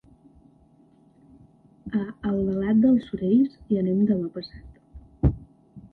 A 1.99 2.01
Albalat 2.29 2.81
dels 2.87 3.05
Sorells 3.11 3.55
hi 3.67 3.81
anem 3.83 4.03
demà 4.13 4.33
passat. 4.39 5.33